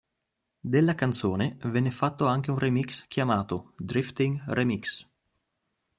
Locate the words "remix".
2.57-3.05